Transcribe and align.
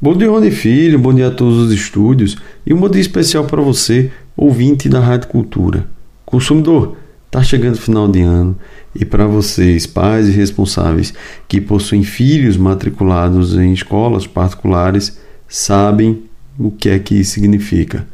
Bom 0.00 0.16
dia, 0.16 0.30
Rony 0.30 0.52
Filho, 0.52 0.96
bom 0.96 1.12
dia 1.12 1.26
a 1.26 1.30
todos 1.32 1.56
os 1.58 1.72
estúdios 1.72 2.36
e 2.64 2.72
um 2.72 2.78
bom 2.78 2.88
dia 2.88 3.00
especial 3.00 3.46
para 3.46 3.60
você, 3.60 4.12
ouvinte 4.36 4.88
da 4.88 5.00
Rádio 5.00 5.26
Cultura. 5.26 5.88
Consumidor, 6.24 6.96
está 7.26 7.42
chegando 7.42 7.74
o 7.74 7.80
final 7.80 8.06
de 8.06 8.20
ano 8.20 8.56
e 8.94 9.04
para 9.04 9.26
vocês, 9.26 9.88
pais 9.88 10.28
e 10.28 10.30
responsáveis 10.30 11.12
que 11.48 11.60
possuem 11.60 12.04
filhos 12.04 12.56
matriculados 12.56 13.56
em 13.56 13.72
escolas 13.72 14.24
particulares, 14.24 15.18
sabem 15.48 16.22
o 16.56 16.70
que 16.70 16.90
é 16.90 16.98
que 17.00 17.16
isso 17.16 17.32
significa. 17.32 18.06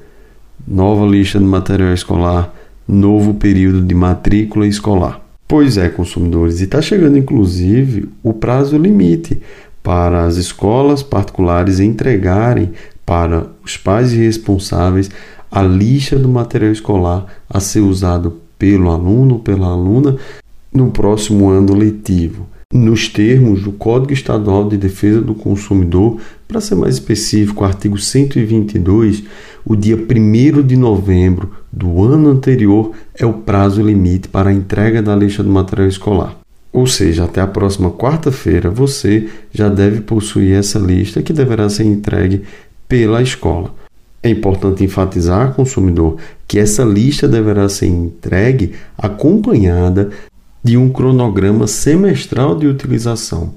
Nova 0.66 1.04
lista 1.04 1.38
de 1.38 1.44
material 1.44 1.92
escolar, 1.92 2.54
novo 2.88 3.34
período 3.34 3.82
de 3.82 3.94
matrícula 3.94 4.66
escolar. 4.66 5.20
Pois 5.46 5.76
é, 5.76 5.90
consumidores, 5.90 6.62
e 6.62 6.64
está 6.64 6.80
chegando 6.80 7.18
inclusive 7.18 8.08
o 8.22 8.32
prazo 8.32 8.78
limite 8.78 9.42
para 9.84 10.24
as 10.24 10.38
escolas 10.38 11.02
particulares 11.02 11.78
entregarem 11.78 12.72
para 13.04 13.46
os 13.62 13.76
pais 13.76 14.12
responsáveis 14.12 15.10
a 15.52 15.62
lista 15.62 16.18
do 16.18 16.26
material 16.28 16.72
escolar 16.72 17.26
a 17.48 17.60
ser 17.60 17.80
usado 17.80 18.40
pelo 18.58 18.90
aluno 18.90 19.34
ou 19.34 19.40
pela 19.40 19.66
aluna 19.66 20.16
no 20.72 20.90
próximo 20.90 21.50
ano 21.50 21.74
letivo. 21.74 22.46
Nos 22.72 23.08
termos 23.08 23.62
do 23.62 23.72
Código 23.72 24.14
Estadual 24.14 24.68
de 24.68 24.78
Defesa 24.78 25.20
do 25.20 25.34
Consumidor, 25.34 26.18
para 26.48 26.62
ser 26.62 26.74
mais 26.74 26.94
específico, 26.94 27.62
artigo 27.62 27.98
122, 27.98 29.22
o 29.66 29.76
dia 29.76 29.96
1 29.96 30.62
de 30.62 30.76
novembro 30.76 31.52
do 31.70 32.02
ano 32.02 32.30
anterior 32.30 32.92
é 33.14 33.26
o 33.26 33.34
prazo 33.34 33.82
limite 33.82 34.28
para 34.28 34.48
a 34.48 34.52
entrega 34.52 35.02
da 35.02 35.14
lista 35.14 35.42
do 35.42 35.50
material 35.50 35.88
escolar. 35.88 36.43
Ou 36.74 36.88
seja, 36.88 37.22
até 37.22 37.40
a 37.40 37.46
próxima 37.46 37.88
quarta-feira 37.88 38.68
você 38.68 39.28
já 39.52 39.68
deve 39.68 40.00
possuir 40.00 40.58
essa 40.58 40.76
lista 40.76 41.22
que 41.22 41.32
deverá 41.32 41.68
ser 41.68 41.84
entregue 41.84 42.42
pela 42.88 43.22
escola. 43.22 43.72
É 44.20 44.28
importante 44.28 44.82
enfatizar, 44.82 45.54
consumidor, 45.54 46.16
que 46.48 46.58
essa 46.58 46.82
lista 46.82 47.28
deverá 47.28 47.68
ser 47.68 47.86
entregue 47.86 48.72
acompanhada 48.98 50.10
de 50.64 50.76
um 50.76 50.90
cronograma 50.90 51.68
semestral 51.68 52.58
de 52.58 52.66
utilização. 52.66 53.54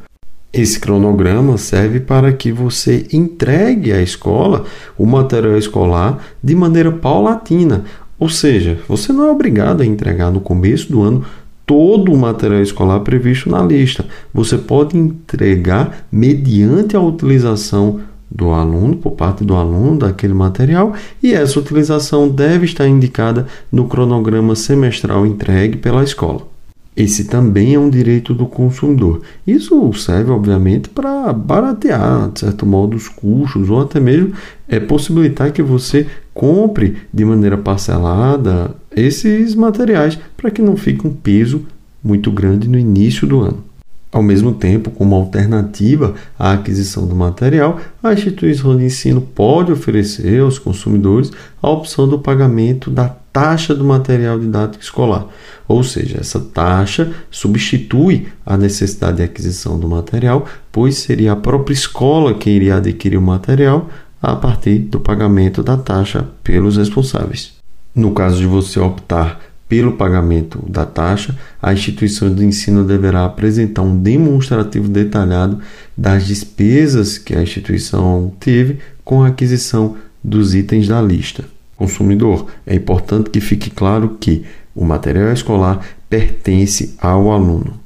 Esse 0.54 0.80
cronograma 0.80 1.58
serve 1.58 2.00
para 2.00 2.32
que 2.32 2.52
você 2.52 3.08
entregue 3.12 3.94
à 3.94 4.02
escola 4.02 4.66
o 4.96 5.08
material 5.08 5.58
escolar 5.58 6.24
de 6.44 6.54
maneira 6.54 6.92
paulatina, 6.92 7.84
ou 8.20 8.30
seja, 8.30 8.80
você 8.88 9.12
não 9.12 9.28
é 9.28 9.32
obrigado 9.32 9.82
a 9.82 9.86
entregar 9.86 10.32
no 10.32 10.40
começo 10.40 10.92
do 10.92 11.02
ano 11.02 11.26
todo 11.68 12.14
o 12.14 12.18
material 12.18 12.62
escolar 12.62 13.02
previsto 13.02 13.50
na 13.50 13.62
lista. 13.62 14.06
Você 14.34 14.58
pode 14.58 14.98
entregar 14.98 16.08
mediante 16.12 16.96
a 16.96 17.02
utilização 17.02 18.00
do 18.32 18.52
aluno, 18.52 18.96
por 18.96 19.12
parte 19.12 19.44
do 19.44 19.56
aluno, 19.56 20.00
daquele 20.00 20.34
material, 20.34 20.94
e 21.22 21.34
essa 21.34 21.60
utilização 21.60 22.28
deve 22.28 22.66
estar 22.66 22.88
indicada 22.88 23.48
no 23.72 23.88
cronograma 23.88 24.56
semestral 24.56 25.26
entregue 25.26 25.78
pela 25.78 26.04
escola. 26.04 26.57
Esse 26.98 27.26
também 27.26 27.76
é 27.76 27.80
um 27.80 27.92
direito 27.92 28.34
do 28.34 28.48
consumidor. 28.48 29.22
Isso 29.46 29.94
serve, 29.94 30.32
obviamente, 30.32 30.90
para 30.90 31.32
baratear, 31.32 32.32
de 32.32 32.40
certo 32.40 32.66
modo, 32.66 32.98
os 32.98 33.08
custos 33.08 33.70
ou 33.70 33.82
até 33.82 34.00
mesmo 34.00 34.34
é 34.68 34.80
possibilitar 34.80 35.52
que 35.52 35.62
você 35.62 36.08
compre 36.34 36.98
de 37.14 37.24
maneira 37.24 37.56
parcelada 37.56 38.76
esses 38.96 39.54
materiais 39.54 40.18
para 40.36 40.50
que 40.50 40.60
não 40.60 40.76
fique 40.76 41.06
um 41.06 41.14
peso 41.14 41.68
muito 42.04 42.32
grande 42.32 42.68
no 42.68 42.80
início 42.80 43.28
do 43.28 43.42
ano. 43.42 43.67
Ao 44.12 44.24
mesmo 44.24 44.54
tempo, 44.54 44.90
como 44.90 45.16
alternativa 45.16 46.16
à 46.40 46.54
aquisição 46.54 47.06
do 47.06 47.16
material, 47.16 47.80
a 48.02 48.14
instituição 48.14 48.78
de 48.78 48.86
ensino 48.86 49.20
pode 49.22 49.72
oferecer 49.72 50.42
aos 50.42 50.58
consumidores 50.58 51.32
a 51.62 51.70
opção 51.70 52.08
do 52.08 52.18
pagamento 52.18 52.90
da 52.90 53.10
taxa 53.10 53.76
do 53.76 53.84
material 53.84 54.40
didático 54.40 54.84
escolar. 54.84 55.28
Ou 55.68 55.84
seja, 55.84 56.20
essa 56.22 56.40
taxa 56.40 57.12
substitui 57.30 58.28
a 58.46 58.58
necessidade 58.58 59.18
de 59.18 59.24
aquisição 59.24 59.78
do 59.78 59.90
material, 59.90 60.46
pois 60.72 60.96
seria 60.96 61.34
a 61.34 61.36
própria 61.36 61.74
escola 61.74 62.34
quem 62.34 62.54
iria 62.54 62.78
adquirir 62.78 63.18
o 63.18 63.22
material 63.22 63.90
a 64.22 64.36
partir 64.36 64.80
do 64.80 65.00
pagamento 65.00 65.62
da 65.62 65.78
taxa 65.78 66.28
pelos 66.44 66.78
responsáveis. 66.78 67.54
No 67.94 68.12
caso 68.12 68.38
de 68.38 68.46
você 68.46 68.80
optar 68.80 69.40
pelo 69.68 69.94
pagamento 69.94 70.64
da 70.68 70.86
taxa, 70.86 71.38
a 71.62 71.74
instituição 71.74 72.34
de 72.34 72.46
ensino 72.46 72.84
deverá 72.84 73.26
apresentar 73.26 73.82
um 73.82 73.98
demonstrativo 73.98 74.88
detalhado 74.88 75.60
das 75.96 76.26
despesas 76.26 77.18
que 77.18 77.36
a 77.36 77.42
instituição 77.42 78.32
teve 78.40 78.80
com 79.04 79.24
a 79.24 79.28
aquisição 79.28 79.96
dos 80.24 80.56
itens 80.56 80.88
da 80.88 81.02
lista. 81.02 81.46
Consumidor, 81.76 82.48
é 82.66 82.76
importante 82.76 83.30
que 83.30 83.40
fique 83.40 83.70
claro 83.70 84.18
que 84.20 84.46
o 84.74 84.84
material 84.84 85.32
escolar 85.32 85.86
pertence 86.10 86.96
ao 87.00 87.32
aluno. 87.32 87.80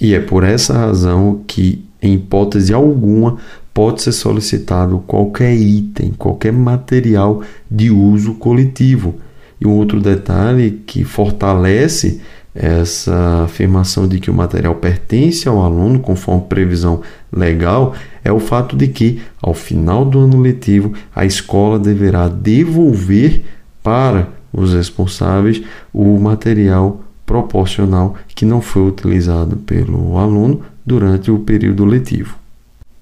E 0.00 0.14
é 0.14 0.20
por 0.20 0.44
essa 0.44 0.74
razão 0.74 1.42
que, 1.46 1.84
em 2.00 2.14
hipótese 2.14 2.72
alguma, 2.72 3.38
pode 3.72 4.02
ser 4.02 4.12
solicitado 4.12 5.02
qualquer 5.06 5.54
item, 5.54 6.12
qualquer 6.12 6.52
material 6.52 7.42
de 7.70 7.90
uso 7.90 8.34
coletivo 8.34 9.14
e 9.60 9.66
um 9.66 9.72
outro 9.72 10.00
detalhe 10.00 10.82
que 10.86 11.04
fortalece 11.04 12.20
essa 12.54 13.44
afirmação 13.44 14.08
de 14.08 14.18
que 14.18 14.30
o 14.30 14.34
material 14.34 14.74
pertence 14.74 15.48
ao 15.48 15.62
aluno, 15.62 16.00
conforme 16.00 16.46
previsão 16.48 17.02
legal, 17.32 17.94
é 18.24 18.32
o 18.32 18.40
fato 18.40 18.76
de 18.76 18.88
que, 18.88 19.20
ao 19.40 19.54
final 19.54 20.04
do 20.04 20.18
ano 20.18 20.40
letivo, 20.40 20.92
a 21.14 21.24
escola 21.24 21.78
deverá 21.78 22.28
devolver 22.28 23.44
para 23.82 24.28
os 24.52 24.74
responsáveis 24.74 25.62
o 25.92 26.18
material 26.18 27.00
proporcional 27.24 28.16
que 28.34 28.44
não 28.44 28.60
foi 28.60 28.88
utilizado 28.88 29.56
pelo 29.58 30.16
aluno 30.18 30.62
durante 30.84 31.30
o 31.30 31.38
período 31.38 31.84
letivo. 31.84 32.36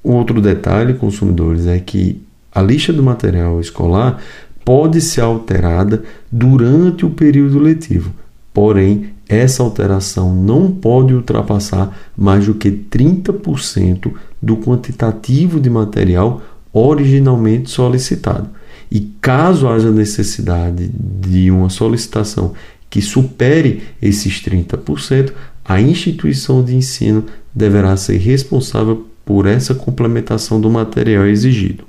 Um 0.04 0.12
outro 0.12 0.40
detalhe, 0.40 0.94
consumidores, 0.94 1.66
é 1.66 1.78
que 1.78 2.20
a 2.52 2.60
lista 2.60 2.92
do 2.92 3.02
material 3.02 3.60
escolar 3.60 4.18
pode 4.66 5.00
ser 5.00 5.20
alterada 5.20 6.02
durante 6.30 7.06
o 7.06 7.10
período 7.10 7.60
letivo, 7.60 8.12
porém, 8.52 9.10
essa 9.28 9.62
alteração 9.62 10.34
não 10.34 10.72
pode 10.72 11.14
ultrapassar 11.14 11.96
mais 12.16 12.46
do 12.46 12.54
que 12.54 12.72
30% 12.72 14.12
do 14.42 14.56
quantitativo 14.56 15.60
de 15.60 15.70
material 15.70 16.42
originalmente 16.72 17.70
solicitado. 17.70 18.50
E 18.90 19.00
caso 19.20 19.68
haja 19.68 19.92
necessidade 19.92 20.90
de 20.92 21.48
uma 21.48 21.70
solicitação 21.70 22.52
que 22.90 23.00
supere 23.00 23.84
esses 24.02 24.42
30%, 24.42 25.32
a 25.64 25.80
instituição 25.80 26.64
de 26.64 26.74
ensino 26.74 27.24
deverá 27.54 27.96
ser 27.96 28.16
responsável 28.16 29.06
por 29.24 29.46
essa 29.46 29.76
complementação 29.76 30.60
do 30.60 30.68
material 30.68 31.24
exigido. 31.24 31.84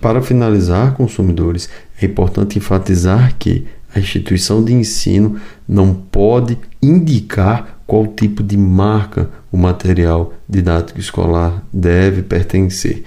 Para 0.00 0.22
finalizar, 0.22 0.94
consumidores, 0.94 1.68
é 2.00 2.06
importante 2.06 2.56
enfatizar 2.56 3.36
que 3.38 3.66
a 3.94 3.98
instituição 3.98 4.64
de 4.64 4.72
ensino 4.72 5.38
não 5.68 5.92
pode 5.92 6.56
indicar 6.80 7.80
qual 7.86 8.06
tipo 8.06 8.42
de 8.42 8.56
marca 8.56 9.28
o 9.52 9.58
material 9.58 10.32
didático 10.48 11.00
escolar 11.00 11.62
deve 11.72 12.22
pertencer. 12.22 13.02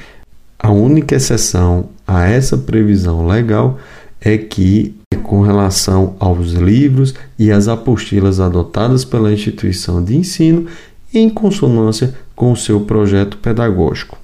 A 0.60 0.72
única 0.72 1.16
exceção 1.16 1.90
a 2.06 2.26
essa 2.26 2.58
previsão 2.58 3.26
legal 3.26 3.80
é 4.22 4.38
que, 4.38 4.96
com 5.24 5.42
relação 5.42 6.16
aos 6.20 6.52
livros 6.52 7.16
e 7.40 7.52
as 7.52 7.68
apostilas 7.68 8.40
adotadas 8.40 9.04
pela 9.04 9.34
instituição 9.34 10.04
de 10.04 10.16
ensino, 10.16 10.68
em 11.14 11.30
consonância 11.30 12.14
com 12.36 12.52
o 12.52 12.58
seu 12.58 12.82
projeto 12.82 13.38
pedagógico. 13.38 14.23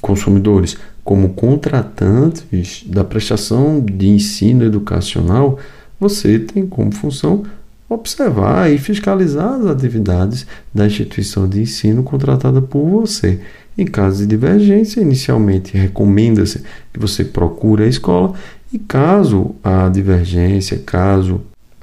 Consumidores, 0.00 0.76
como 1.04 1.30
contratantes 1.30 2.84
da 2.86 3.04
prestação 3.04 3.80
de 3.80 4.08
ensino 4.08 4.64
educacional, 4.64 5.58
você 5.98 6.38
tem 6.38 6.66
como 6.66 6.92
função 6.92 7.44
observar 7.88 8.70
e 8.70 8.78
fiscalizar 8.78 9.54
as 9.54 9.66
atividades 9.66 10.46
da 10.72 10.86
instituição 10.86 11.48
de 11.48 11.60
ensino 11.60 12.02
contratada 12.02 12.62
por 12.62 12.88
você. 12.88 13.40
Em 13.76 13.84
caso 13.84 14.20
de 14.20 14.26
divergência, 14.26 15.00
inicialmente 15.00 15.76
recomenda-se 15.76 16.62
que 16.92 17.00
você 17.00 17.24
procure 17.24 17.82
a 17.82 17.88
escola 17.88 18.34
e 18.72 18.78
caso 18.78 19.54
a 19.64 19.88
divergência, 19.88 20.78
caso 20.78 21.40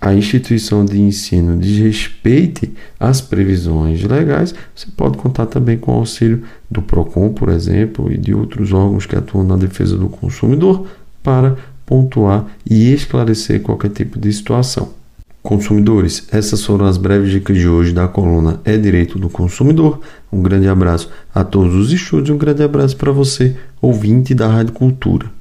a 0.08 0.14
instituição 0.14 0.86
de 0.86 1.02
ensino 1.02 1.58
desrespeite 1.58 2.74
as 2.98 3.20
previsões 3.20 4.02
legais, 4.04 4.56
você 4.74 4.88
pode 4.96 5.18
contar 5.18 5.48
também 5.48 5.78
com 5.78 5.92
o 5.92 5.96
auxílio 5.96 6.44
do 6.72 6.82
PROCON, 6.82 7.34
por 7.34 7.50
exemplo, 7.50 8.10
e 8.10 8.18
de 8.18 8.34
outros 8.34 8.72
órgãos 8.72 9.06
que 9.06 9.18
atuam 9.18 9.44
na 9.44 9.58
defesa 9.58 9.98
do 9.98 10.08
consumidor 10.08 10.88
para 11.22 11.58
pontuar 11.86 12.46
e 12.70 12.94
esclarecer 12.94 13.62
qualquer 13.62 13.90
tipo 13.90 14.18
de 14.18 14.32
situação. 14.32 14.94
Consumidores, 15.44 16.26
essas 16.32 16.64
foram 16.64 16.86
as 16.86 16.98
breves 16.98 17.32
dicas 17.32 17.58
de 17.58 17.68
hoje 17.68 17.92
da 17.92 18.08
coluna 18.08 18.62
É 18.64 18.78
Direito 18.78 19.20
do 19.20 19.30
Consumidor. 19.30 20.00
Um 20.32 20.42
grande 20.42 20.70
abraço 20.70 21.10
a 21.36 21.44
todos 21.44 21.76
os 21.76 21.92
estúdios, 21.92 22.30
um 22.30 22.38
grande 22.38 22.64
abraço 22.64 22.96
para 22.96 23.12
você, 23.12 23.58
ouvinte 23.82 24.34
da 24.34 24.48
Rádio 24.48 24.74
Cultura. 24.74 25.37